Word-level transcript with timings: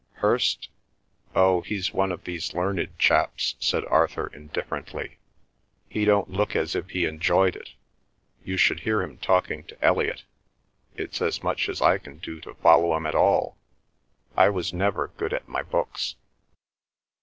"Hirst? 0.13 0.69
Oh, 1.35 1.61
he's 1.61 1.93
one 1.93 2.11
of 2.11 2.23
these 2.23 2.55
learned 2.55 2.89
chaps," 2.97 3.53
said 3.59 3.85
Arthur 3.85 4.31
indifferently. 4.33 5.19
"He 5.87 6.05
don't 6.05 6.27
look 6.31 6.55
as 6.55 6.75
if 6.75 6.89
he 6.89 7.05
enjoyed 7.05 7.55
it. 7.55 7.69
You 8.43 8.57
should 8.57 8.79
hear 8.79 9.03
him 9.03 9.19
talking 9.19 9.63
to 9.65 9.79
Elliot. 9.85 10.23
It's 10.95 11.21
as 11.21 11.43
much 11.43 11.69
as 11.69 11.83
I 11.83 11.99
can 11.99 12.17
do 12.17 12.41
to 12.41 12.55
follow 12.55 12.95
'em 12.95 13.05
at 13.05 13.13
all.... 13.13 13.59
I 14.35 14.49
was 14.49 14.73
never 14.73 15.09
good 15.17 15.33
at 15.33 15.47
my 15.47 15.61
books." 15.61 16.15